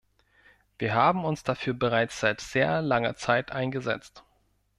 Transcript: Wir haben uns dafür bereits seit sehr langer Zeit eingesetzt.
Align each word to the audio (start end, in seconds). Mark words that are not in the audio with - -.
Wir 0.79 0.95
haben 0.95 1.25
uns 1.25 1.43
dafür 1.43 1.75
bereits 1.75 2.19
seit 2.21 2.41
sehr 2.41 2.81
langer 2.81 3.15
Zeit 3.17 3.51
eingesetzt. 3.51 4.23